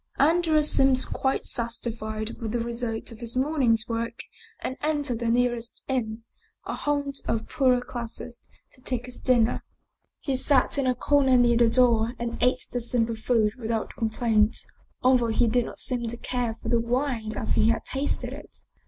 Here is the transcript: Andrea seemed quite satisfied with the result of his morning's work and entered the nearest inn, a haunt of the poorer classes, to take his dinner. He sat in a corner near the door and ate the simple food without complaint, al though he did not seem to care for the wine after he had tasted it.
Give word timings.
Andrea 0.17 0.63
seemed 0.63 1.05
quite 1.13 1.45
satisfied 1.45 2.31
with 2.41 2.53
the 2.53 2.59
result 2.59 3.11
of 3.11 3.19
his 3.19 3.37
morning's 3.37 3.87
work 3.87 4.23
and 4.59 4.75
entered 4.81 5.19
the 5.19 5.27
nearest 5.27 5.83
inn, 5.87 6.23
a 6.65 6.73
haunt 6.73 7.19
of 7.27 7.37
the 7.37 7.43
poorer 7.43 7.81
classes, 7.81 8.41
to 8.71 8.81
take 8.81 9.05
his 9.05 9.19
dinner. 9.19 9.63
He 10.19 10.35
sat 10.35 10.79
in 10.79 10.87
a 10.87 10.95
corner 10.95 11.37
near 11.37 11.57
the 11.57 11.69
door 11.69 12.13
and 12.17 12.35
ate 12.41 12.65
the 12.71 12.81
simple 12.81 13.15
food 13.15 13.53
without 13.59 13.93
complaint, 13.95 14.57
al 15.03 15.17
though 15.19 15.27
he 15.27 15.45
did 15.45 15.65
not 15.65 15.77
seem 15.77 16.07
to 16.07 16.17
care 16.17 16.55
for 16.55 16.69
the 16.69 16.79
wine 16.81 17.33
after 17.37 17.61
he 17.61 17.69
had 17.69 17.85
tasted 17.85 18.33
it. 18.33 18.63